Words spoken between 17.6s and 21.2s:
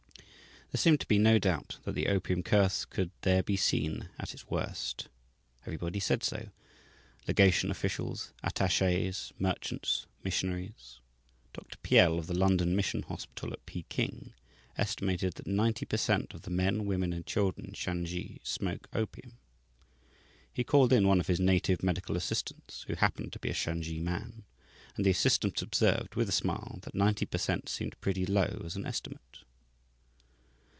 in Shansi smoke opium. He called in one